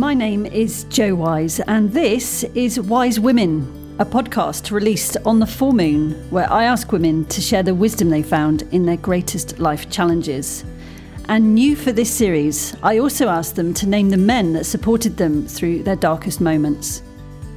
[0.00, 5.46] My name is Jo Wise, and this is Wise Women, a podcast released on the
[5.46, 9.58] full moon where I ask women to share the wisdom they found in their greatest
[9.58, 10.64] life challenges.
[11.28, 15.18] And new for this series, I also asked them to name the men that supported
[15.18, 17.02] them through their darkest moments.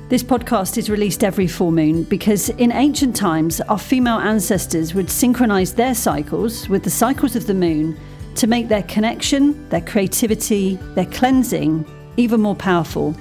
[0.09, 5.09] This podcast is released every full moon because in ancient times, our female ancestors would
[5.09, 7.97] synchronize their cycles with the cycles of the moon
[8.35, 11.85] to make their connection, their creativity, their cleansing
[12.17, 13.15] even more powerful.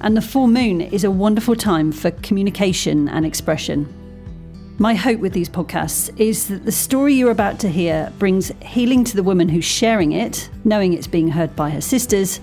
[0.00, 3.92] And the full moon is a wonderful time for communication and expression.
[4.80, 9.02] My hope with these podcasts is that the story you're about to hear brings healing
[9.04, 12.38] to the woman who's sharing it, knowing it's being heard by her sisters,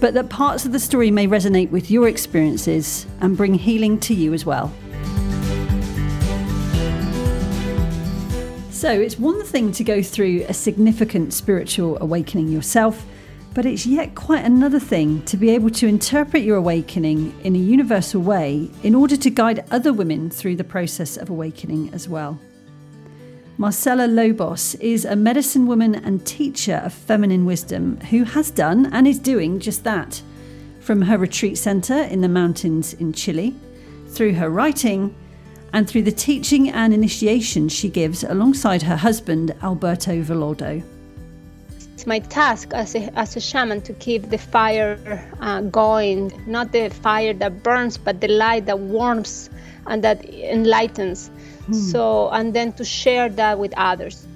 [0.00, 4.14] but that parts of the story may resonate with your experiences and bring healing to
[4.14, 4.72] you as well.
[8.70, 13.04] So, it's one thing to go through a significant spiritual awakening yourself,
[13.52, 17.58] but it's yet quite another thing to be able to interpret your awakening in a
[17.58, 22.38] universal way in order to guide other women through the process of awakening as well.
[23.58, 29.06] Marcela Lobos is a medicine woman and teacher of feminine wisdom who has done and
[29.06, 30.22] is doing just that.
[30.80, 33.54] From her retreat centre in the mountains in Chile,
[34.08, 35.14] through her writing,
[35.72, 40.82] and through the teaching and initiation she gives alongside her husband, Alberto Villoldo.
[42.00, 44.98] It's my task as a, as a shaman to keep the fire
[45.38, 49.50] uh, going, not the fire that burns, but the light that warms
[49.86, 51.30] and that enlightens.
[51.68, 51.74] Mm.
[51.74, 54.26] So, and then to share that with others.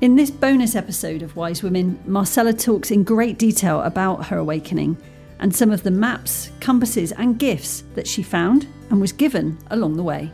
[0.00, 4.96] In this bonus episode of Wise Women, Marcela talks in great detail about her awakening
[5.38, 9.96] and some of the maps, compasses, and gifts that she found and was given along
[9.96, 10.32] the way.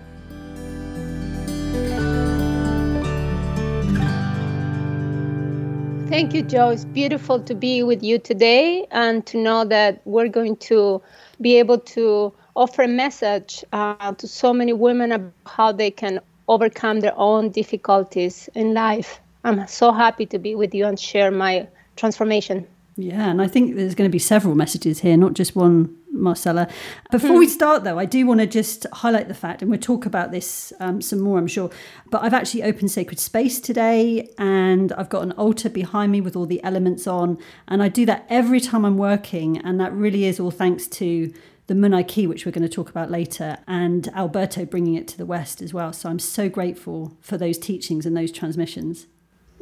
[6.13, 6.69] Thank you, Jo.
[6.69, 11.01] It's beautiful to be with you today and to know that we're going to
[11.41, 16.21] be able to offer a message uh, to so many women about how they can
[16.49, 19.23] overcome their own difficulties in life.
[19.43, 22.67] I'm so happy to be with you and share my transformation.
[22.97, 26.69] Yeah, and I think there's going to be several messages here, not just one, Marcela.
[27.11, 27.53] Before we hmm.
[27.53, 30.75] start, though, I do want to just highlight the fact, and we'll talk about this
[30.79, 31.71] um, some more, I'm sure.
[32.11, 36.37] But I've actually opened Sacred Space today, and I've got an altar behind me with
[36.37, 37.39] all the elements on.
[37.67, 41.33] And I do that every time I'm working, and that really is all thanks to
[41.69, 45.25] the Munay-Ki, which we're going to talk about later, and Alberto bringing it to the
[45.25, 45.95] West as well.
[45.95, 49.07] So I'm so grateful for those teachings and those transmissions.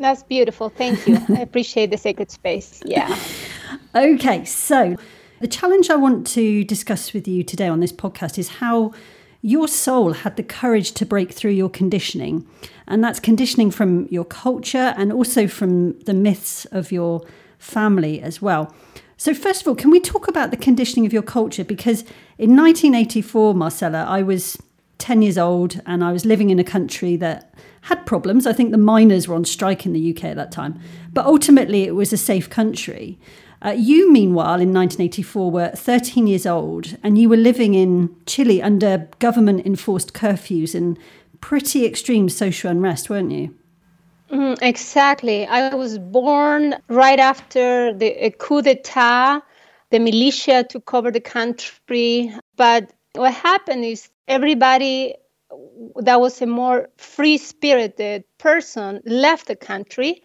[0.00, 0.70] That's beautiful.
[0.70, 1.18] Thank you.
[1.28, 2.82] I appreciate the sacred space.
[2.86, 3.16] Yeah.
[3.94, 4.96] okay, so
[5.40, 8.92] the challenge I want to discuss with you today on this podcast is how
[9.42, 12.46] your soul had the courage to break through your conditioning.
[12.86, 17.22] And that's conditioning from your culture and also from the myths of your
[17.58, 18.74] family as well.
[19.18, 21.62] So, first of all, can we talk about the conditioning of your culture?
[21.62, 22.02] Because
[22.38, 24.56] in 1984, Marcela, I was
[25.00, 27.52] 10 years old and I was living in a country that
[27.82, 28.46] had problems.
[28.46, 30.78] I think the miners were on strike in the UK at that time,
[31.12, 33.18] but ultimately it was a safe country.
[33.62, 38.62] Uh, you, meanwhile, in 1984, were 13 years old and you were living in Chile
[38.62, 40.98] under government enforced curfews and
[41.40, 43.54] pretty extreme social unrest, weren't you?
[44.30, 45.46] Mm, exactly.
[45.46, 49.40] I was born right after the coup d'etat.
[49.90, 52.32] The militia took over the country.
[52.56, 55.16] But what happened is everybody
[55.96, 60.22] that was a more free spirited person left the country.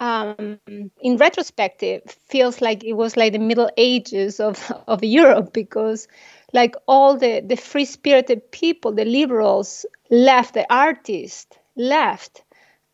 [0.00, 0.58] Um,
[1.00, 6.08] in retrospective, feels like it was like the Middle Ages of, of Europe because,
[6.52, 12.42] like all the, the free spirited people, the liberals left, the artists left,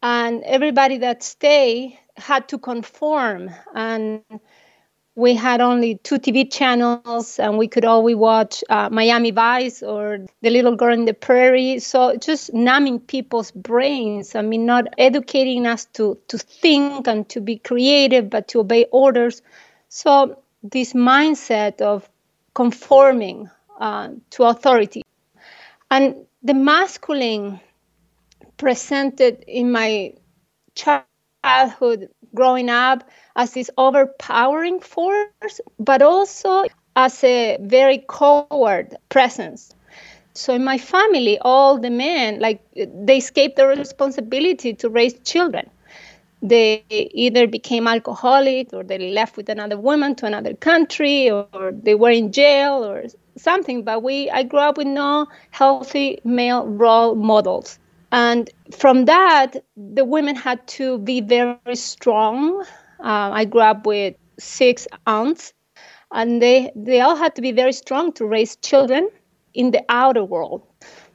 [0.03, 4.23] and everybody that stayed had to conform and
[5.17, 10.19] we had only two TV channels and we could only watch uh, Miami Vice or
[10.43, 11.81] The Little Girl in the Prairie.
[11.81, 14.35] So just numbing people's brains.
[14.35, 18.87] I mean, not educating us to, to think and to be creative, but to obey
[18.93, 19.43] orders.
[19.89, 22.09] So this mindset of
[22.55, 25.03] conforming uh, to authority.
[25.91, 27.61] And the masculine
[28.57, 30.15] presented in my
[31.45, 33.05] childhood growing up
[33.37, 36.65] as this overpowering force, but also
[36.97, 39.75] as a very coward presence.
[40.35, 45.69] So in my family, all the men, like they escaped the responsibility to raise children.
[46.43, 51.95] They either became alcoholic or they left with another woman to another country or, they
[51.95, 53.05] were in jail or
[53.37, 53.83] something.
[53.83, 57.79] But we, I grew up with no healthy male role models.
[58.13, 62.63] And from that, the women had to be very strong.
[62.99, 65.53] Uh, I grew up with six aunts,
[66.13, 69.09] and they they all had to be very strong to raise children
[69.55, 70.63] in the outer world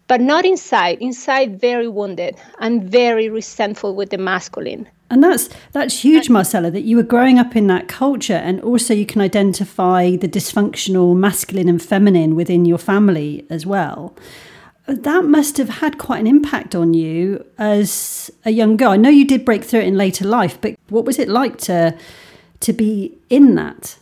[0.08, 6.02] but not inside inside very wounded and very resentful with the masculine and that's that's
[6.04, 10.16] huge marcela that you were growing up in that culture and also you can identify
[10.16, 14.16] the dysfunctional masculine and feminine within your family as well
[14.88, 19.10] that must have had quite an impact on you as a young girl i know
[19.10, 21.98] you did break through it in later life but what was it like to
[22.60, 23.98] to be in that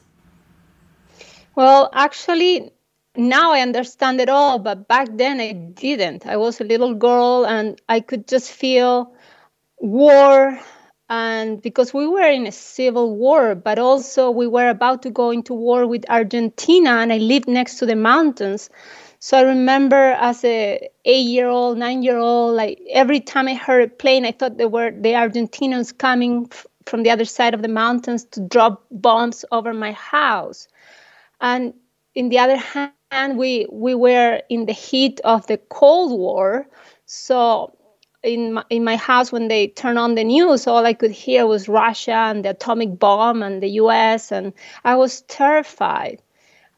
[1.55, 2.71] well, actually,
[3.15, 6.25] now I understand it all, but back then I didn't.
[6.25, 9.13] I was a little girl and I could just feel
[9.77, 10.59] war.
[11.09, 15.29] And because we were in a civil war, but also we were about to go
[15.29, 18.71] into war with Argentina, and I lived next to the mountains.
[19.23, 24.31] So I remember as a eight-year-old, nine-year-old, like every time I heard a plane, I
[24.33, 28.41] thought they were the Argentinians coming f- from the other side of the mountains to
[28.41, 30.67] drop bombs over my house.
[31.39, 31.73] And
[32.15, 36.67] in the other hand we we were in the heat of the cold war.
[37.05, 37.77] So
[38.23, 41.45] in my, in my house when they turned on the news all i could hear
[41.45, 44.53] was russia and the atomic bomb and the us and
[44.85, 46.21] i was terrified.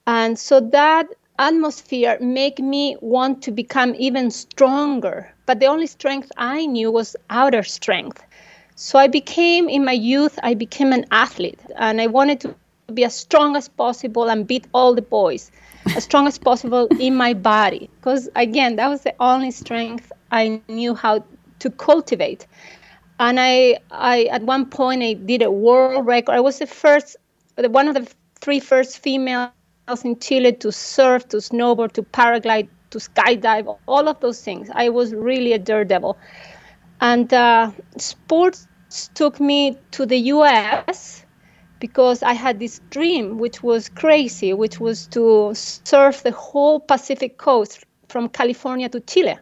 [0.08, 1.08] And so that
[1.40, 5.34] atmosphere made me want to become even stronger.
[5.46, 8.24] But the only strength i knew was outer strength.
[8.76, 11.60] So i became in my youth i became an athlete.
[11.76, 12.56] And i wanted to
[12.94, 15.52] be as strong as possible and beat all the boys
[15.96, 17.90] as strong as possible in my body.
[18.00, 21.24] Because again that was the only strength i knew how
[21.60, 22.48] to cultivate.
[23.20, 26.34] And i i at one point i did a world record.
[26.34, 27.18] I was the first
[27.58, 28.08] one of the
[28.42, 29.50] three first females
[30.04, 34.90] in chile to surf to snowboard to paraglide to skydive all of those things i
[34.90, 36.18] was really a daredevil
[37.02, 38.68] and uh, sports
[39.14, 41.26] took me to the us
[41.80, 47.38] because I had this dream, which was crazy, which was to surf the whole Pacific
[47.38, 49.38] coast from California to Chile.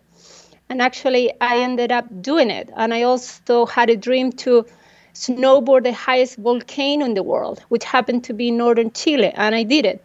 [0.69, 2.69] And actually, I ended up doing it.
[2.75, 4.65] And I also had a dream to
[5.13, 9.63] snowboard the highest volcano in the world, which happened to be northern Chile, and I
[9.63, 10.03] did it.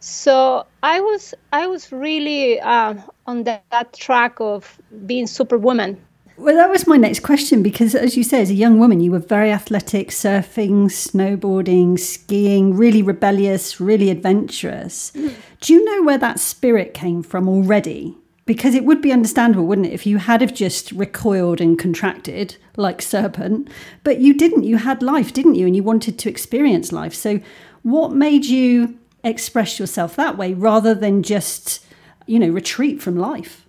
[0.00, 2.94] So I was I was really uh,
[3.26, 5.98] on that, that track of being superwoman
[6.38, 9.10] well, that was my next question because, as you say, as a young woman, you
[9.10, 15.10] were very athletic, surfing, snowboarding, skiing, really rebellious, really adventurous.
[15.16, 15.34] Mm.
[15.60, 18.16] Do you know where that spirit came from already?
[18.46, 22.56] Because it would be understandable, wouldn't it, if you had have just recoiled and contracted
[22.76, 23.68] like serpent,
[24.04, 24.62] but you didn't.
[24.62, 25.66] You had life, didn't you?
[25.66, 27.14] And you wanted to experience life.
[27.14, 27.40] So,
[27.82, 31.84] what made you express yourself that way rather than just,
[32.26, 33.66] you know, retreat from life?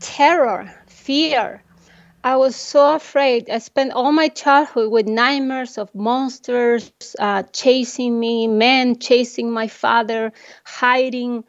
[0.00, 1.62] Terror, fear
[2.24, 3.50] I was so afraid.
[3.50, 9.68] I spent all my childhood with nightmares of monsters uh, chasing me, men chasing my
[9.68, 10.32] father,
[10.64, 11.44] hiding.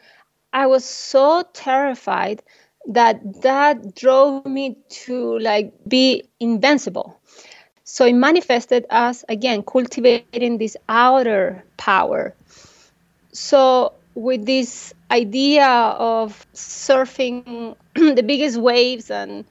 [0.51, 2.43] I was so terrified
[2.87, 4.75] that that drove me
[5.05, 7.17] to like be invincible.
[7.85, 12.35] So it manifested as again cultivating this outer power.
[13.35, 19.43] So with this idea of surfing the biggest waves and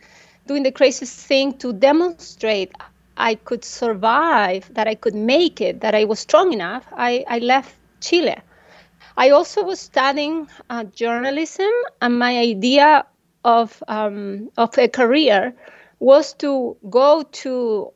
[0.47, 2.73] doing the craziest thing to demonstrate
[3.17, 7.39] I could survive, that I could make it, that I was strong enough, I, I
[7.39, 8.37] left Chile.
[9.19, 13.05] I also was studying uh, journalism, and my idea
[13.45, 15.55] of um, of a career
[16.01, 17.93] was to go to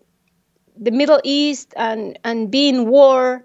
[0.77, 3.45] the Middle East and and be in war,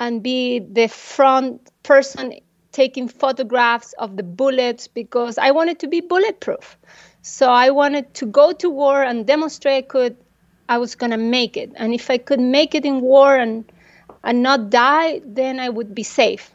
[0.00, 2.34] and be the front person
[2.72, 6.76] taking photographs of the bullets because I wanted to be bulletproof.
[7.22, 10.16] So I wanted to go to war and demonstrate I could
[10.68, 11.72] I was gonna make it.
[11.76, 13.64] And if I could make it in war and
[14.22, 16.52] and not die, then I would be safe.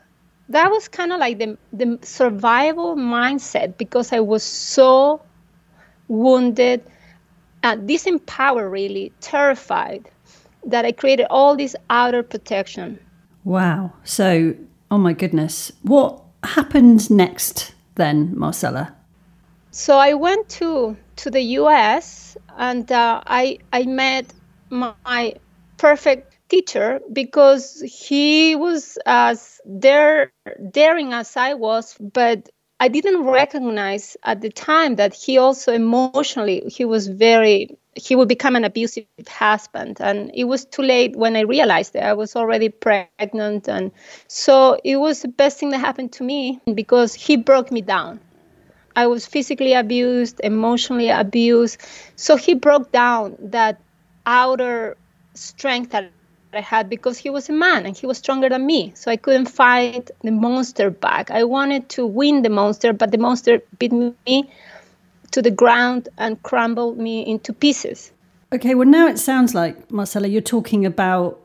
[0.50, 5.22] That was kind of like the the survival mindset because I was so
[6.08, 6.84] wounded,
[7.64, 10.10] uh, disempowered, really terrified,
[10.66, 13.00] that I created all this outer protection.
[13.44, 13.94] Wow.
[14.04, 14.56] So,
[14.90, 18.96] oh my goodness, what happened next then, Marcela?
[19.72, 22.36] So I went to to the U.S.
[22.58, 24.34] and uh, I I met
[24.70, 25.36] my
[25.78, 30.32] perfect teacher because he was as dare,
[30.70, 32.50] daring as I was, but
[32.82, 38.28] I didn't recognize at the time that he also emotionally he was very he would
[38.28, 42.36] become an abusive husband and it was too late when I realized that I was
[42.36, 47.36] already pregnant and so it was the best thing that happened to me because he
[47.36, 48.20] broke me down
[48.96, 51.78] I was physically abused, emotionally abused.
[52.16, 53.82] So he broke down that
[54.26, 54.98] outer
[55.34, 58.92] strength that I had because he was a man and he was stronger than me.
[58.96, 61.32] So I couldn't fight the monster back.
[61.32, 64.52] I wanted to win the monster, but the monster beat me
[65.32, 68.12] to the ground and crumbled me into pieces.
[68.54, 71.40] Okay, well now it sounds like Marcela, you're talking about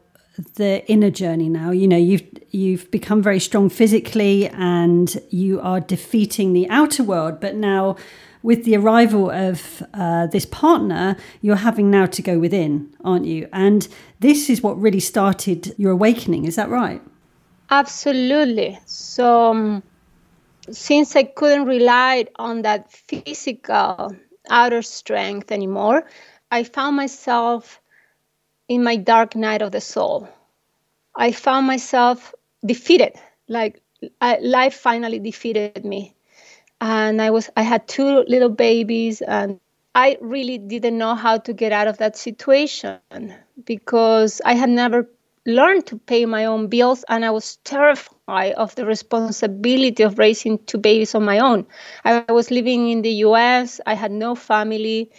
[0.55, 1.71] the inner journey now.
[1.71, 7.40] You know, you've you've become very strong physically and you are defeating the outer world,
[7.40, 7.97] but now
[8.43, 13.49] with the arrival of uh, this partner, you're having now to go within, aren't you?
[13.52, 13.88] And
[14.21, 16.45] this is what really started your awakening.
[16.45, 17.02] Is that right?
[17.71, 18.78] Absolutely.
[18.87, 19.83] So, um,
[20.70, 24.16] since I couldn't rely on that physical
[24.50, 26.04] outer strength anymore,
[26.50, 27.80] I found myself
[28.68, 30.28] in my dark night of the soul.
[31.14, 33.14] I found myself defeated,
[33.49, 33.82] like
[34.40, 36.14] life finally defeated me
[36.80, 39.61] and I was I had two little babies and
[39.94, 43.00] I really didn't know how to get out of that situation
[43.64, 45.08] because I had never
[45.47, 50.59] learned to pay my own bills and I was terrified of the responsibility of raising
[50.67, 51.67] two babies on my own.
[52.05, 55.11] I was living in the US, I had no family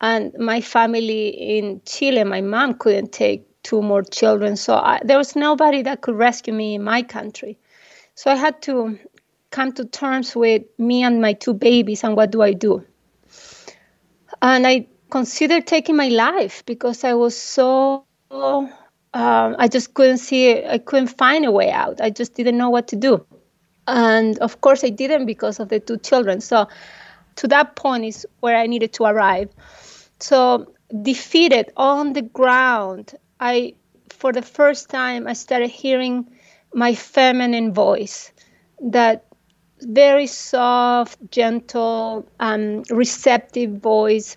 [0.00, 5.18] and my family in Chile, my mom couldn't take two more children, so I, there
[5.18, 7.58] was nobody that could rescue me in my country.
[8.14, 8.98] So I had to
[9.50, 12.84] come to terms with me and my two babies and what do I do.
[14.42, 18.06] And I considered taking my life because I was so
[19.14, 22.00] um, I just couldn't see I couldn't find a way out.
[22.00, 23.24] I just didn't know what to do.
[23.86, 26.40] And of course I didn't because of the two children.
[26.40, 26.68] So
[27.36, 29.50] to that point is where I needed to arrive.
[30.20, 30.72] So
[31.02, 33.74] defeated on the ground, I
[34.08, 36.26] for the first time I started hearing
[36.74, 38.32] my feminine voice
[38.80, 39.24] that
[39.80, 44.36] very soft, gentle, um, receptive voice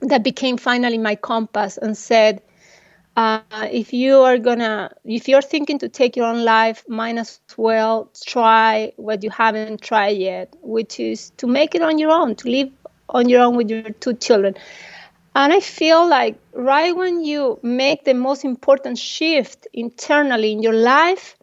[0.00, 2.42] that became finally my compass and said,
[3.18, 7.40] uh, if you are gonna, if you're thinking to take your own life, might as
[7.56, 12.36] well try what you haven't tried yet, which is to make it on your own,
[12.36, 12.70] to live
[13.08, 14.54] on your own with your two children.
[15.34, 20.74] And I feel like right when you make the most important shift internally in your
[20.74, 21.36] life,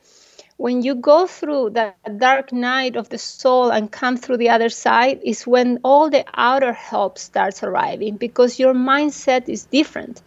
[0.55, 4.70] when you go through that dark night of the soul and come through the other
[4.70, 10.22] side is when all the outer help starts arriving because your mindset is different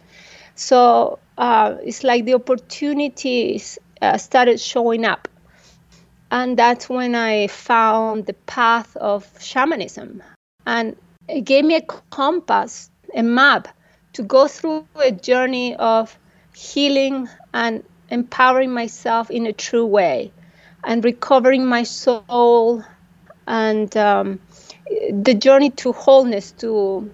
[0.59, 5.29] so uh, it's like the opportunities uh, started showing up.
[6.31, 10.21] And that's when i found the path of shamanism.
[10.65, 10.97] And
[11.29, 13.69] it gave me a compass a map
[14.13, 16.19] to go through a journey of
[16.53, 20.33] healing and empowering myself in a true way
[20.83, 22.83] and recovering my soul
[23.47, 24.39] and um,
[25.11, 27.09] the journey to wholeness to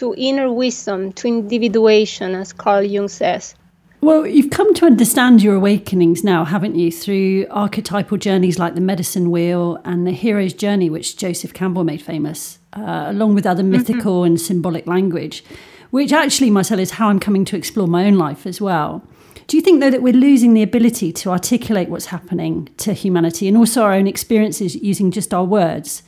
[0.00, 3.54] to inner wisdom to individuation as carl jung says
[4.02, 8.80] well, you've come to understand your awakenings now, haven't you, through archetypal journeys like the
[8.80, 13.62] medicine wheel and the hero's journey, which Joseph Campbell made famous, uh, along with other
[13.62, 13.72] mm-hmm.
[13.72, 15.44] mythical and symbolic language,
[15.90, 19.06] which actually, Marcel, is how I'm coming to explore my own life as well.
[19.48, 23.48] Do you think, though, that we're losing the ability to articulate what's happening to humanity
[23.48, 26.02] and also our own experiences using just our words?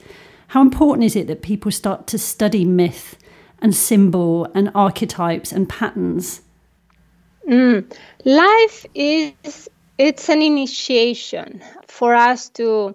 [0.49, 3.19] How important is it that people start to study myth
[3.63, 6.43] and symbol and archetypes and patterns?
[7.49, 7.91] Mm.
[8.25, 12.95] Life is it's an initiation for us to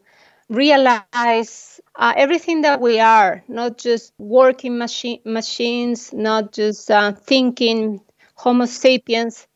[0.49, 8.01] realize uh, everything that we are, not just working machine, machines, not just uh, thinking
[8.35, 9.47] Homo sapiens,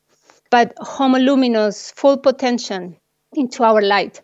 [0.49, 2.95] but Homo luminous, full potential
[3.33, 4.21] into our light.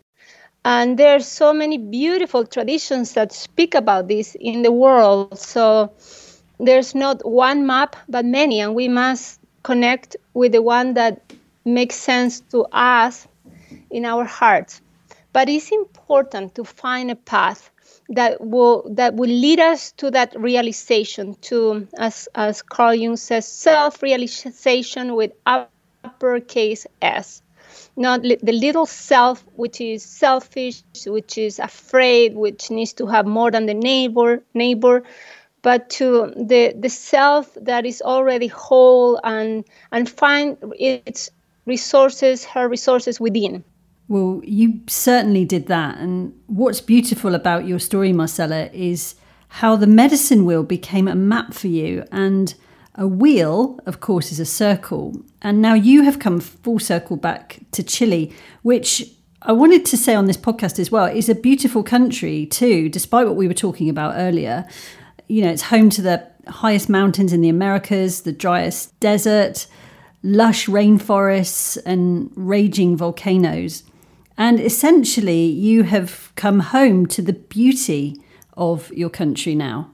[0.64, 5.38] And there are so many beautiful traditions that speak about this in the world.
[5.38, 5.92] So
[6.58, 11.32] there's not one map, but many, and we must connect with the one that
[11.64, 13.28] makes sense to us
[13.90, 14.80] in our hearts.
[15.32, 17.70] But it's important to find a path
[18.10, 23.46] that will that will lead us to that realization, to as as Carl Jung says,
[23.46, 27.42] self-realization with uppercase S.
[27.96, 33.26] Not li- the little self, which is selfish, which is afraid, which needs to have
[33.26, 35.02] more than the neighbor, neighbor,
[35.62, 41.30] but to the the self that is already whole and and find its
[41.66, 43.64] resources, her resources within.
[44.08, 45.98] Well, you certainly did that.
[45.98, 49.14] And what's beautiful about your story, Marcela, is
[49.48, 52.54] how the medicine wheel became a map for you and
[52.94, 55.22] a wheel, of course, is a circle.
[55.42, 59.04] And now you have come full circle back to Chile, which
[59.42, 63.26] I wanted to say on this podcast as well is a beautiful country too, despite
[63.26, 64.66] what we were talking about earlier.
[65.28, 69.66] You know, it's home to the highest mountains in the Americas, the driest desert,
[70.22, 73.84] lush rainforests and raging volcanoes.
[74.36, 78.16] And essentially, you have come home to the beauty
[78.56, 79.90] of your country now.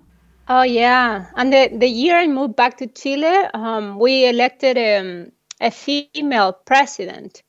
[0.48, 1.26] Oh, yeah.
[1.36, 6.52] And the, the year I moved back to Chile, um, we elected um, a female
[6.52, 7.42] president.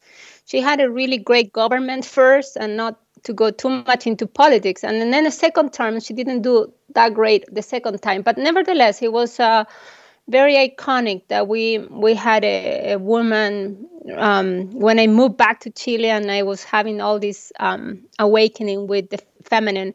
[0.45, 4.83] She had a really great government first and not to go too much into politics.
[4.83, 8.21] And then the second term, she didn't do that great the second time.
[8.21, 9.65] But nevertheless, it was uh,
[10.27, 15.69] very iconic that we we had a, a woman um, when I moved back to
[15.69, 19.93] Chile and I was having all this um, awakening with the feminine.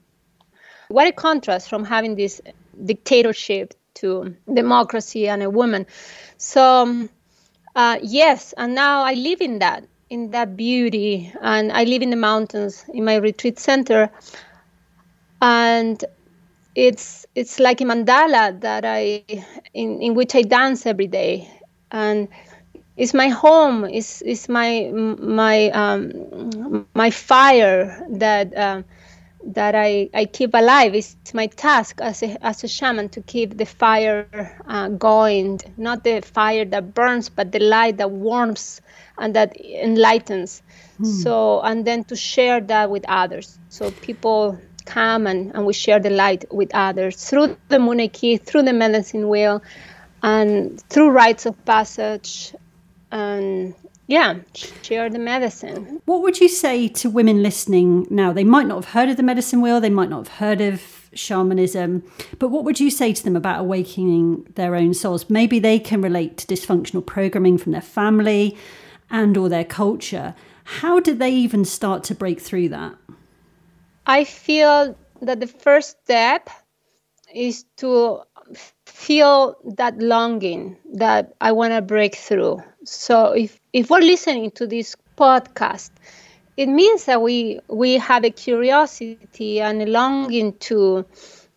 [0.89, 2.41] What a contrast from having this
[2.85, 5.87] dictatorship to democracy and a woman.
[6.37, 7.11] So um,
[7.77, 12.11] uh, yes, and now I live in that in that beauty, and I live in
[12.11, 14.11] the mountains in my retreat center,
[15.41, 16.05] and
[16.75, 19.25] it's it's like a mandala that I
[19.75, 21.49] in in which I dance every day,
[21.91, 22.29] and
[22.97, 23.85] it's my home.
[23.85, 28.57] It's it's my my um, my fire that.
[28.57, 28.85] Um,
[29.45, 30.95] that I, I keep alive.
[30.95, 36.05] It's my task as a, as a shaman to keep the fire uh, going, not
[36.05, 38.81] the fire that burns, but the light that warms
[39.19, 40.63] and that enlightens.
[40.99, 41.05] Hmm.
[41.05, 43.59] So, and then to share that with others.
[43.69, 48.63] So people come and, and we share the light with others through the Munay-Ki, through
[48.63, 49.63] the medicine wheel,
[50.23, 52.55] and through rites of passage
[53.11, 53.75] and
[54.11, 54.41] yeah,
[54.83, 56.01] share the medicine.
[56.05, 58.33] What would you say to women listening now?
[58.33, 61.09] They might not have heard of the medicine wheel, they might not have heard of
[61.15, 62.03] shamanism,
[62.41, 65.31] but what would you say to them about awakening their own souls?
[65.31, 68.57] Maybe they can relate to dysfunctional programming from their family
[69.11, 70.35] and or their culture.
[70.65, 72.97] How did they even start to break through that?
[74.07, 76.51] I feel that the first step
[77.33, 78.23] is to
[78.87, 82.61] feel that longing that I want to break through.
[82.85, 85.91] So if if we're listening to this podcast,
[86.57, 91.05] it means that we we have a curiosity and a longing to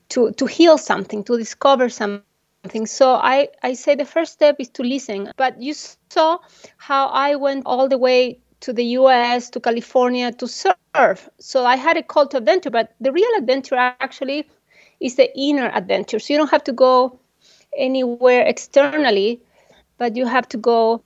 [0.10, 2.86] to to heal something, to discover something.
[2.86, 5.32] So I I say the first step is to listen.
[5.38, 6.40] But you saw
[6.78, 11.30] how I went all the way to the US, to California to serve.
[11.40, 14.48] So I had a call to adventure, but the real adventure actually
[15.02, 16.20] is the inner adventure.
[16.20, 17.20] So you don't have to go
[17.78, 19.42] anywhere externally,
[19.98, 21.04] but you have to go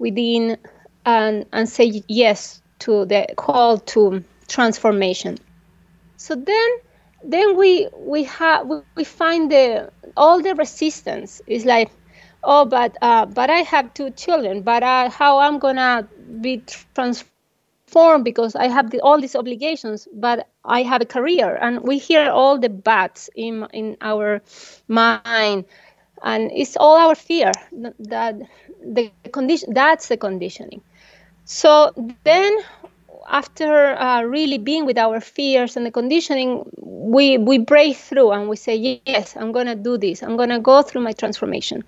[0.00, 0.58] within
[1.06, 5.38] and, and say yes to the call to transformation.
[6.16, 6.70] So then
[7.24, 11.40] then we we have we find the all the resistance.
[11.46, 11.90] Is like
[12.42, 16.08] oh but uh, but I have two children but uh, how I'm gonna
[16.40, 21.56] be transformed because I have the, all these obligations but I have a career.
[21.60, 24.42] And we hear all the bats in in our
[24.88, 25.64] mind.
[26.22, 27.52] And it's all our fear
[27.98, 28.40] that
[28.84, 30.80] the condition that's the conditioning.
[31.44, 31.92] So
[32.24, 32.58] then
[33.28, 38.48] after uh, really being with our fears and the conditioning we we break through and
[38.48, 40.22] we say yes i'm going to do this.
[40.22, 41.84] I'm going to go through my transformation.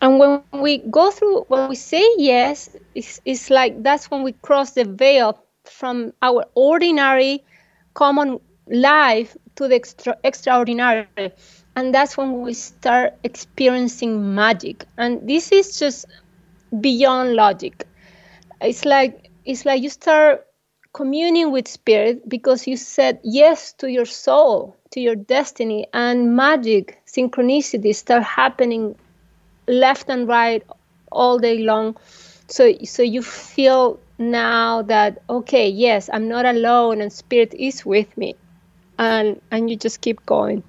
[0.00, 4.32] And when we go through when we say yes it's, it's like that's when we
[4.32, 7.44] cross the veil from our ordinary
[7.94, 11.08] common life to the extra, extraordinary
[11.76, 14.86] and that's when we start experiencing magic.
[14.96, 16.06] And this is just
[16.80, 17.86] beyond logic.
[18.62, 20.46] It's like it's like you start
[20.94, 26.98] communing with spirit because you said yes to your soul to your destiny and magic
[27.06, 28.96] synchronicity start happening
[29.68, 30.64] left and right
[31.12, 31.96] all day long.
[32.48, 38.16] So so you feel now that okay yes i'm not alone and spirit is with
[38.16, 38.34] me.
[38.98, 40.64] And and you just keep going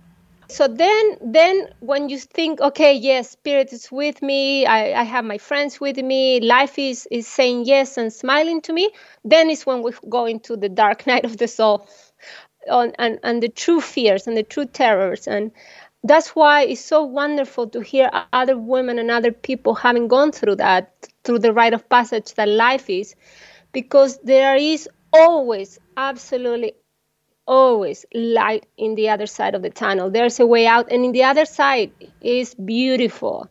[0.49, 5.25] so then then when you think okay yes spirit is with me I, I have
[5.25, 8.89] my friends with me life is is saying yes and smiling to me
[9.25, 11.87] then is when we go into the dark night of the soul
[12.69, 15.27] on, and, and the true fears and the true terrors.
[15.27, 15.51] And
[16.03, 20.57] that's why it's so wonderful to hear other women and other people having gone through
[20.57, 23.15] that through the rite of passage that life is
[23.73, 26.73] because there is always absolutely
[27.47, 30.09] always light in the other side of the tunnel.
[30.11, 33.49] There's a way out, and in the other side is beautiful,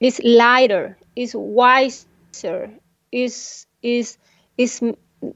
[0.00, 2.70] is lighter, is wiser,
[3.12, 4.18] is is
[4.58, 4.82] is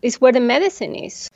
[0.03, 1.31] is where the medicine is.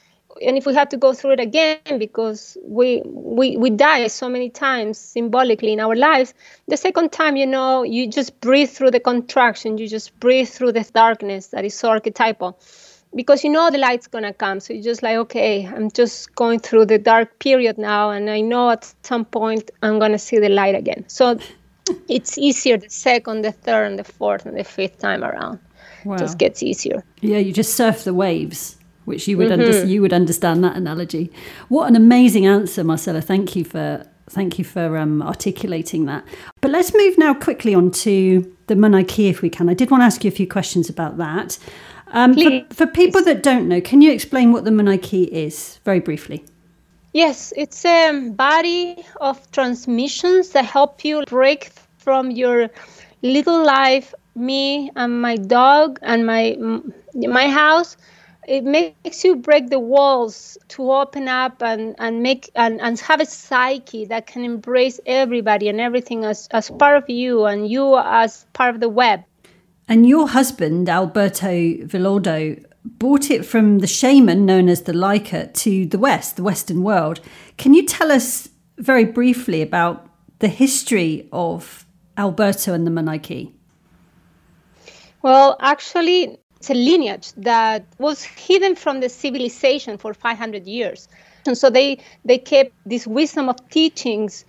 [0.45, 4.29] And if we have to go through it again because we we we die so
[4.29, 6.35] many times symbolically in our lives,
[6.67, 10.73] the second time, you know, you just breathe through the contraction, you just breathe through
[10.73, 12.59] the darkness that is so archetypal
[13.14, 16.59] because you know the light's gonna come so you're just like okay i'm just going
[16.59, 20.48] through the dark period now and i know at some point i'm gonna see the
[20.48, 21.38] light again so
[22.09, 25.59] it's easier the second, the third, and the fourth, and the fifth time around.
[26.05, 26.16] Wow.
[26.16, 27.03] Just gets easier.
[27.20, 29.61] Yeah, you just surf the waves which you would mm-hmm.
[29.61, 31.31] under- you would understand that analogy.
[31.68, 33.20] What an amazing answer, Marcela.
[33.20, 36.24] Thank you for thank you for um, articulating that.
[36.62, 39.68] But let's move now quickly on to the Munay-Ki if we can.
[39.68, 41.59] I did want to ask you a few questions about that.
[42.14, 46.00] Um, for, for, people that don't know, can you explain what the Munay-Ki is very
[46.00, 46.44] briefly?
[47.12, 52.70] Yes, it's a body of transmissions that help you break from your
[53.22, 56.57] little life, me and my dog and my
[57.14, 57.96] my house
[58.46, 63.20] it makes you break the walls to open up and, and make and, and have
[63.20, 67.98] a psyche that can embrace everybody and everything as, as part of you and you
[67.98, 69.24] as part of the web.
[69.88, 71.49] And your husband, Alberto
[71.87, 76.83] Villoldo, bought it from the shaman known as the Laika to the West, the Western
[76.83, 77.20] world.
[77.57, 83.53] Can you tell us very briefly about the history of Alberto and the Munay-Ki?
[85.23, 91.09] Well, actually, it's a lineage that was hidden from the civilization for 500 years.
[91.47, 94.44] And so they, they kept this wisdom of teachings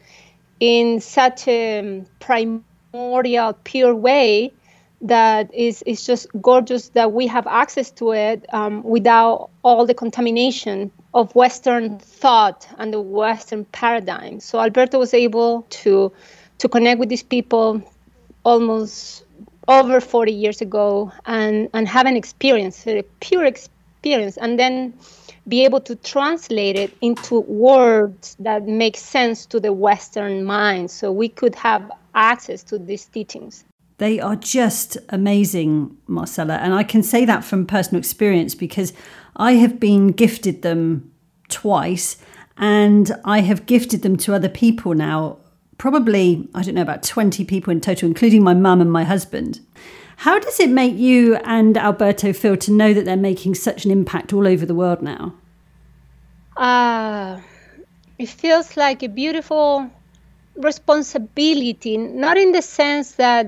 [0.60, 4.54] in such a um, primordial, pure way
[5.08, 9.94] that is, is just gorgeous that we have access to it um, without all the
[9.94, 14.40] contamination of Western thought and the Western paradigm.
[14.40, 16.12] So Alberto was able to
[16.58, 17.82] to connect with these people
[18.44, 19.26] almost
[19.68, 24.94] over 40 years ago and, and have an experience, a pure experience, and then
[25.48, 31.12] be able to translate it into words that make sense to the Western mind so
[31.12, 33.66] we could have access to these teachings.
[33.98, 36.56] They are just amazing, Marcela.
[36.56, 38.92] And I can say that from personal experience because
[39.38, 41.12] I have been gifted them
[41.48, 42.18] twice
[42.58, 45.38] and I have gifted them to other people now
[45.78, 49.60] probably, I don't know, about 20 people in total, including my mum and my husband.
[50.18, 53.92] How does it make you and Alberto feel to know that they're making such an
[53.92, 55.34] impact all over the world now?
[56.56, 57.42] Uh,
[58.18, 59.90] it feels like a beautiful
[60.56, 63.48] responsibility, not in the sense that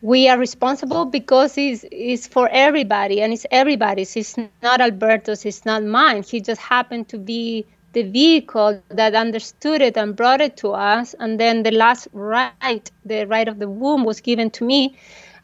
[0.00, 4.16] we are responsible because it's, it's for everybody and it's everybody's.
[4.16, 6.22] It's not Alberto's, it's not mine.
[6.22, 11.14] He just happened to be the vehicle that understood it and brought it to us.
[11.18, 14.96] And then the last right, the right of the womb, was given to me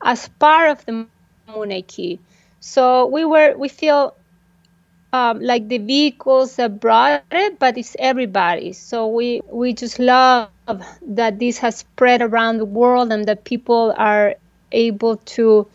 [0.02, 1.06] as part of the
[1.48, 2.20] Munay-Ki.
[2.60, 4.14] So we were, we feel
[5.12, 8.72] um, like the vehicles that brought it, but it's everybody.
[8.72, 10.48] So we we just love
[11.02, 14.34] that this has spread around the world and that people are
[14.74, 15.66] able to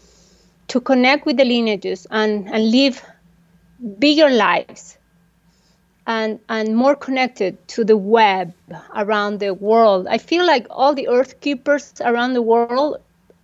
[0.69, 3.03] to connect with the lineages and, and live
[3.97, 4.99] bigger lives
[6.05, 8.53] and, and more connected to the web
[8.95, 10.07] around the world.
[10.09, 12.97] I feel like all the earth keepers around the world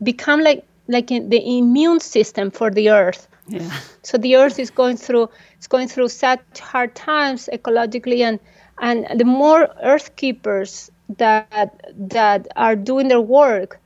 [0.04, 3.28] become like like the immune system for the earth.
[3.48, 3.72] Yeah.
[4.04, 8.40] So the earth is going through it's going through such hard times ecologically and
[8.80, 13.80] and the more earth keepers that that are doing their work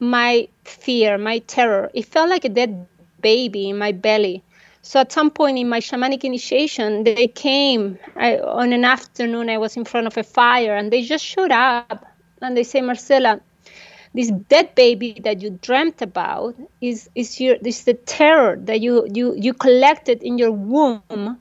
[0.00, 1.90] my fear, my terror.
[1.94, 2.86] It felt like a dead
[3.20, 4.42] baby in my belly.
[4.82, 9.50] So at some point in my shamanic initiation, they came I, on an afternoon.
[9.50, 12.06] I was in front of a fire, and they just showed up
[12.40, 13.40] and they say, Marcela,
[14.14, 19.06] this dead baby that you dreamt about is is your is the terror that you
[19.12, 21.38] you you collected in your womb,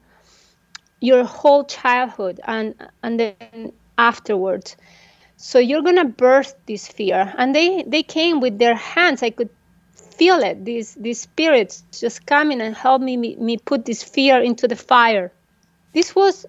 [1.00, 4.76] your whole childhood, and and then afterwards.
[5.38, 9.22] So you're gonna birth this fear, and they they came with their hands.
[9.22, 9.50] I could
[9.94, 10.66] feel it.
[10.66, 14.76] These these spirits just coming and help me, me me put this fear into the
[14.76, 15.32] fire.
[15.94, 16.46] This was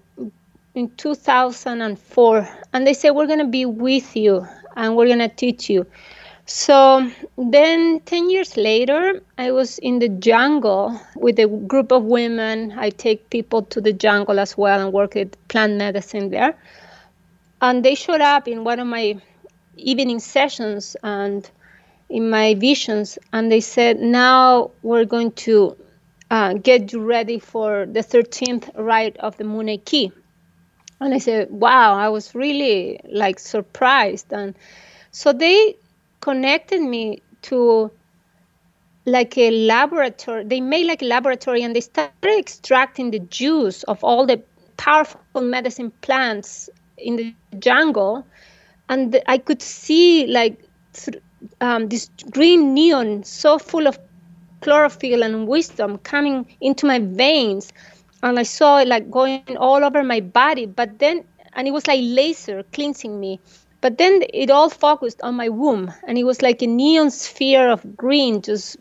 [0.73, 5.85] in 2004, and they said we're gonna be with you and we're gonna teach you.
[6.45, 12.73] So then, 10 years later, I was in the jungle with a group of women.
[12.75, 16.57] I take people to the jungle as well and work with plant medicine there.
[17.61, 19.17] And they showed up in one of my
[19.75, 21.49] evening sessions and
[22.09, 25.77] in my visions, and they said, Now we're going to
[26.31, 30.11] uh, get you ready for the 13th rite of the Munay-Ki.
[30.99, 34.31] And I said, Wow, I was really like surprised.
[34.31, 34.55] And
[35.11, 35.75] so they
[36.21, 37.91] connected me to
[39.05, 40.43] like a laboratory.
[40.43, 44.41] They made like a laboratory and they started extracting the juice of all the
[44.77, 46.69] powerful medicine plants
[47.01, 48.25] in the jungle.
[48.89, 50.61] And I could see like
[51.61, 53.99] um, this green neon so full of
[54.61, 57.71] chlorophyll and wisdom coming into my veins.
[58.21, 60.65] And I saw it like going all over my body.
[60.65, 63.39] But then, and it was like laser cleansing me.
[63.81, 67.69] But then it all focused on my womb, and it was like a neon sphere
[67.69, 68.75] of green, just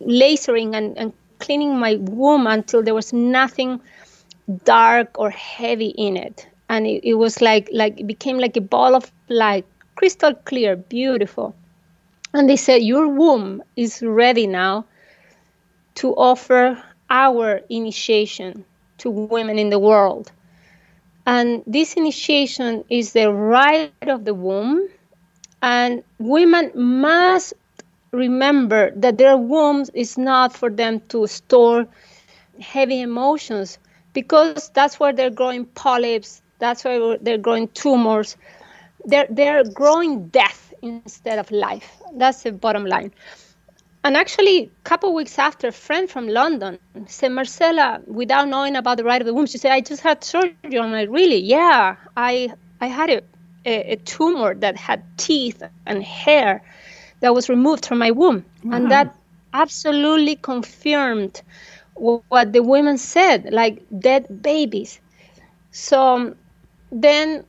[0.00, 3.80] lasering and, and cleaning my womb until there was nothing
[4.64, 6.48] dark or heavy in it.
[6.68, 10.76] And it, it was like like it became like a ball of light, crystal clear,
[10.76, 11.54] beautiful.
[12.32, 14.86] And they said, Your womb is ready now
[15.96, 18.64] to offer our initiation
[18.98, 20.32] to women in the world.
[21.26, 24.88] And this initiation is the right of the womb.
[25.62, 27.54] And women must
[28.12, 31.86] remember that their womb is not for them to store
[32.60, 33.78] heavy emotions
[34.12, 38.36] because that's where they're growing polyps, that's why they're growing tumors.
[39.04, 41.88] They're, they're growing death instead of life.
[42.14, 43.12] That's the bottom line.
[44.04, 48.98] And actually, a couple weeks after, a friend from London said, Marcela, without knowing about
[48.98, 50.78] the right of the womb, she said, I just had surgery.
[50.78, 51.38] I'm like, really?
[51.38, 53.22] Yeah, I, I had a,
[53.64, 56.62] a, a tumor that had teeth and hair
[57.20, 58.44] that was removed from my womb.
[58.62, 58.76] Wow.
[58.76, 59.16] And that
[59.54, 61.40] absolutely confirmed
[61.94, 65.00] what the women said, like dead babies.
[65.70, 66.36] So um,
[66.94, 67.44] then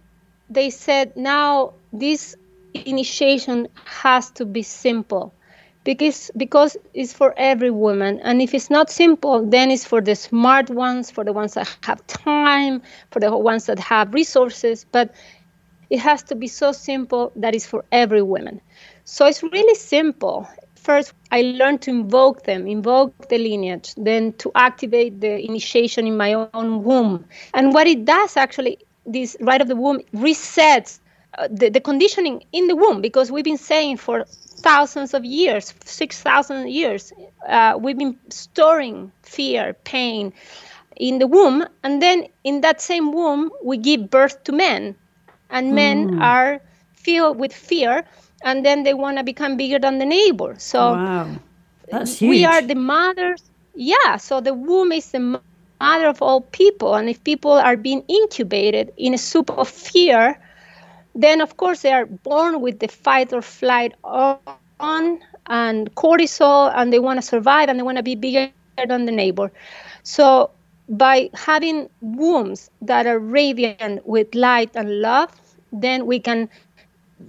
[0.50, 2.36] they said, now this
[2.74, 5.34] initiation has to be simple
[5.84, 8.20] because because it's for every woman.
[8.24, 11.68] And if it's not simple then it's for the smart ones for the ones that
[11.68, 12.82] have time
[13.12, 14.86] for the ones that have resources.
[14.92, 15.14] But
[15.90, 18.62] it has to be so simple that it's for every woman.
[19.06, 20.48] So it's really simple.
[20.76, 26.18] First i learned to invoke them invoke the lineage then to activate the initiation in
[26.18, 27.26] my own womb.
[27.54, 31.00] And what it does actually this right of the womb resets
[31.38, 34.26] uh, the, the conditioning in the womb because we've been saying for
[34.66, 37.12] thousands of years, 6,000 years,
[37.48, 40.34] uh, we've been storing fear, pain
[40.96, 41.66] in the womb.
[41.84, 44.96] And then in that same womb, we give birth to men.
[45.50, 46.22] And men mm.
[46.22, 46.62] are
[46.94, 48.06] filled with fear.
[48.42, 50.56] And then they want to become bigger than the neighbor.
[50.58, 51.28] So wow.
[52.22, 53.44] We are the mothers.
[53.76, 54.18] Yeah.
[54.18, 55.42] So the womb is the
[55.80, 56.96] mother of all people.
[56.96, 60.40] And if people are being incubated in a soup of fear,
[61.16, 66.92] then, of course, they are born with the fight or flight on and cortisol, and
[66.92, 68.52] they want to survive and they want to be bigger
[68.88, 69.52] than the neighbor.
[70.04, 70.50] So,
[70.90, 75.32] by having wombs that are radiant with light and love,
[75.72, 76.50] then we can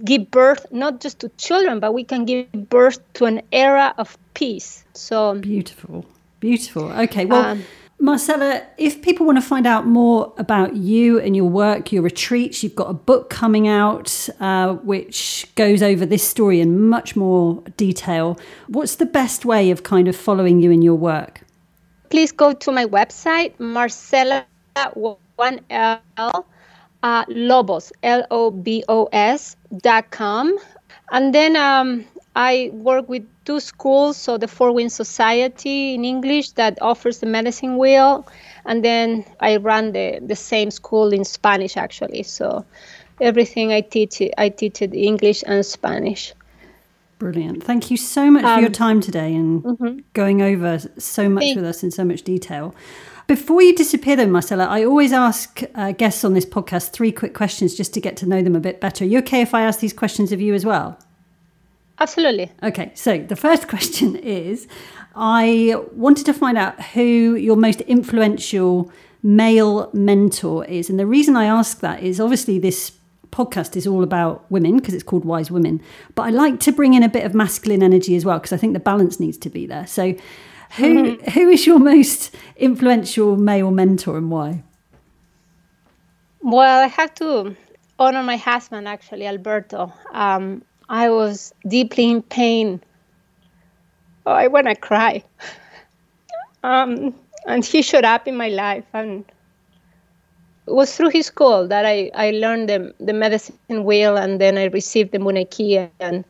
[0.03, 4.17] give birth not just to children, but we can give birth to an era of
[4.33, 4.83] peace.
[4.93, 6.05] So beautiful,
[6.39, 6.91] beautiful.
[6.91, 7.45] Okay, well.
[7.45, 7.63] Um,
[7.99, 12.61] Marcela, if people want to find out more about you and your work, your retreats,
[12.61, 17.63] you've got a book coming out uh, which goes over this story in much more
[17.75, 18.37] detail.
[18.67, 21.41] What's the best way of kind of following you in your work?
[22.09, 24.45] Please go to my website, Marcela,
[25.35, 25.99] one L,
[27.01, 30.55] uh, Lobos, L O B O S dot com.
[31.11, 32.05] And then um,
[32.35, 37.25] I work with two schools, so the Four Winds Society in English that offers the
[37.25, 38.27] medicine wheel,
[38.65, 42.23] and then I run the, the same school in Spanish actually.
[42.23, 42.65] So
[43.19, 46.33] everything I teach, I teach it English and Spanish.
[47.19, 47.63] Brilliant.
[47.63, 49.99] Thank you so much um, for your um, time today and mm-hmm.
[50.13, 52.75] going over so much with us in so much detail.
[53.27, 57.33] Before you disappear, though, Marcela, I always ask uh, guests on this podcast three quick
[57.33, 59.03] questions just to get to know them a bit better.
[59.03, 60.97] Are you okay if I ask these questions of you as well?
[61.99, 62.49] Absolutely.
[62.63, 64.65] Okay, so the first question is
[65.13, 68.89] I wanted to find out who your most influential
[69.21, 70.89] male mentor is.
[70.89, 72.93] And the reason I ask that is obviously this
[73.31, 75.81] podcast is all about women because it's called Wise Women,
[76.15, 78.57] but I like to bring in a bit of masculine energy as well because I
[78.57, 79.85] think the balance needs to be there.
[79.85, 80.15] So
[80.71, 81.31] who mm-hmm.
[81.31, 84.63] who is your most influential male mentor and why?
[86.41, 87.55] Well, I have to
[87.99, 89.91] honor my husband actually, Alberto.
[90.11, 92.81] Um, I was deeply in pain.
[94.25, 95.23] Oh, I want to cry.
[96.63, 97.13] Um,
[97.45, 99.23] and he showed up in my life, and
[100.67, 104.57] it was through his call that I, I learned the, the medicine wheel, and then
[104.57, 106.25] I received the Munay-Ki, and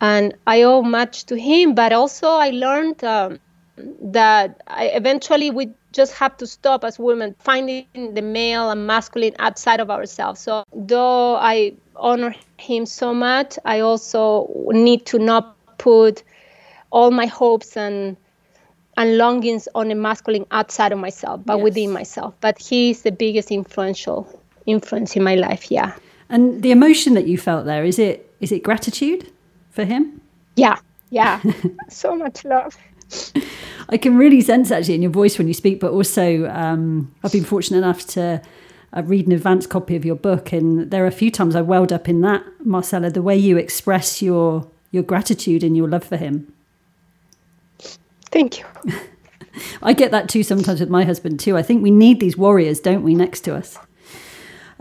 [0.00, 1.74] and I owe much to him.
[1.74, 3.38] But also, I learned um,
[3.76, 9.34] that I eventually we just have to stop as women finding the male and masculine
[9.38, 10.40] outside of ourselves.
[10.40, 16.22] So, though I honor him so much, I also need to not put
[16.90, 18.16] all my hopes and
[18.96, 21.64] and longings on a masculine outside of myself, but yes.
[21.64, 22.34] within myself.
[22.40, 25.70] But he's the biggest influential influence in my life.
[25.70, 25.94] Yeah.
[26.28, 29.30] And the emotion that you felt there is it is it gratitude
[29.74, 30.20] for him?
[30.56, 30.78] Yeah,
[31.10, 31.42] yeah,
[31.88, 32.76] so much love.
[33.88, 37.32] I can really sense actually in your voice when you speak, but also um, I've
[37.32, 38.40] been fortunate enough to
[38.96, 41.60] uh, read an advanced copy of your book, and there are a few times I
[41.60, 46.04] welled up in that, Marcela, the way you express your your gratitude and your love
[46.04, 46.52] for him.
[48.30, 48.64] Thank you.
[49.82, 51.56] I get that too sometimes with my husband too.
[51.56, 53.78] I think we need these warriors, don't we, next to us?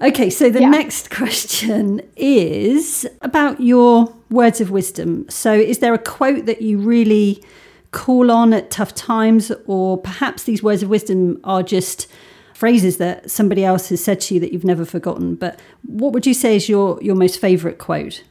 [0.01, 0.69] Okay, so the yeah.
[0.69, 5.29] next question is about your words of wisdom.
[5.29, 7.43] So, is there a quote that you really
[7.91, 12.07] call on at tough times, or perhaps these words of wisdom are just
[12.55, 15.35] phrases that somebody else has said to you that you've never forgotten?
[15.35, 18.23] But what would you say is your, your most favorite quote?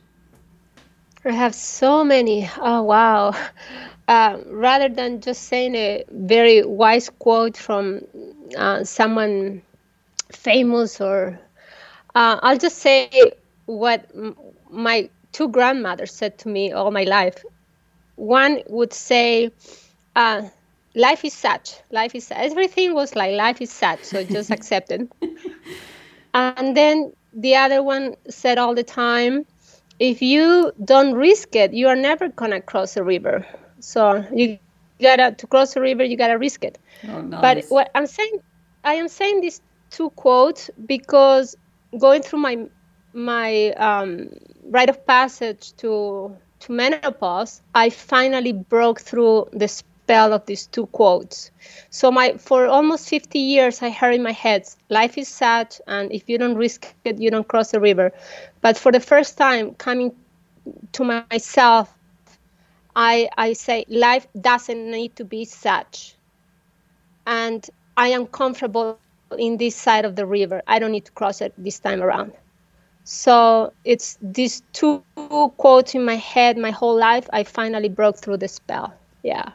[1.24, 2.50] I have so many.
[2.58, 3.34] Oh, wow.
[4.08, 8.00] Uh, rather than just saying a very wise quote from
[8.58, 9.62] uh, someone
[10.32, 11.38] famous or
[12.14, 13.18] uh, I'll just say
[13.50, 14.36] what m-
[14.70, 17.44] my two grandmothers said to me all my life.
[18.16, 19.50] One would say,
[20.14, 20.42] uh,
[20.94, 21.74] "Life is such.
[21.90, 24.04] Life is everything was like life is such.
[24.04, 25.02] So just accept it."
[26.34, 29.46] and then the other one said all the time,
[29.98, 33.46] "If you don't risk it, you are never gonna cross a river.
[33.80, 37.26] So you gotta to cross a river, you gotta risk it." Oh, nice.
[37.26, 38.38] But what I'm saying,
[38.84, 41.56] I am saying these two quotes because
[41.98, 42.68] going through my
[43.14, 44.28] my um,
[44.70, 50.86] rite of passage to to menopause, I finally broke through the spell of these two
[50.86, 51.50] quotes.
[51.90, 56.12] So my for almost 50 years, I heard in my head, "Life is sad, and
[56.12, 58.12] if you don't risk it, you don't cross the river."
[58.60, 60.12] But for the first time, coming
[60.92, 61.94] to myself,
[62.96, 66.16] I I say life doesn't need to be such,
[67.26, 68.98] and I am comfortable
[69.38, 70.62] in this side of the river.
[70.66, 72.32] I don't need to cross it this time around.
[73.04, 75.02] So it's these two
[75.56, 77.28] quotes in my head my whole life.
[77.32, 78.94] I finally broke through the spell.
[79.22, 79.50] Yeah.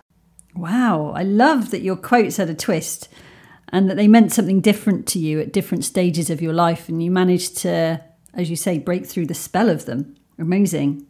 [0.55, 1.13] Wow.
[1.15, 3.07] I love that your quotes had a twist
[3.69, 6.89] and that they meant something different to you at different stages of your life.
[6.89, 8.01] And you managed to,
[8.33, 10.15] as you say, break through the spell of them.
[10.37, 11.05] Amazing.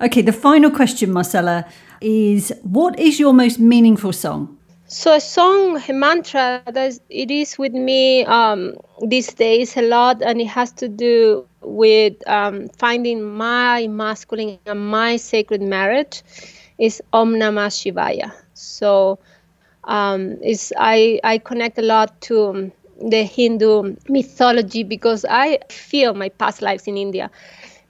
[0.00, 1.66] Okay, the final question, Marcela,
[2.00, 4.58] is what is your most meaningful song?
[4.88, 10.22] So a song, a mantra, that it is with me um, these days a lot,
[10.22, 16.22] and it has to do with um, finding my masculine and my sacred marriage.
[16.78, 18.32] Is Om Namah Shivaya.
[18.54, 19.18] So
[19.84, 22.70] um, is I I connect a lot to
[23.00, 27.30] the Hindu mythology because I feel my past lives in India,